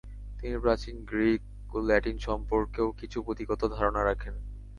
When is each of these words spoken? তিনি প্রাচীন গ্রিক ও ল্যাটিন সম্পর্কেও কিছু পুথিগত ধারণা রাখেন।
তিনি 0.39 0.55
প্রাচীন 0.59 0.95
গ্রিক 1.05 1.41
ও 1.71 1.87
ল্যাটিন 1.87 2.17
সম্পর্কেও 2.19 2.87
কিছু 2.91 3.17
পুথিগত 3.25 3.61
ধারণা 3.75 4.01
রাখেন। 4.05 4.35